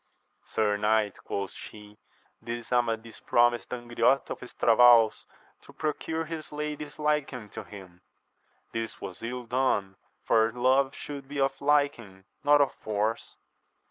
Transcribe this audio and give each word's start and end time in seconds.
Sir 0.47 0.77
knight, 0.77 1.19
quoth 1.23 1.51
she, 1.51 1.99
this 2.41 2.71
Amadis 2.73 3.19
promised 3.19 3.69
Angriote 3.69 4.31
of 4.31 4.39
Estravaus 4.39 5.27
to 5.61 5.73
procure 5.73 6.25
his 6.25 6.51
lady's 6.51 6.97
liking 6.97 7.49
to 7.51 7.63
him: 7.63 8.01
this 8.71 8.99
was 8.99 9.21
ill 9.21 9.43
done, 9.45 9.95
for 10.25 10.51
love 10.53 10.95
should 10.95 11.27
be 11.27 11.39
of 11.39 11.61
liking, 11.61 12.23
not 12.43 12.61
of 12.61 12.73
force. 12.73 13.35